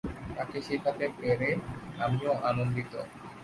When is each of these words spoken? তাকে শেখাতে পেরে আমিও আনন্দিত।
তাকে 0.35 0.57
শেখাতে 0.67 1.05
পেরে 1.17 1.49
আমিও 1.99 2.31
আনন্দিত। 2.49 2.93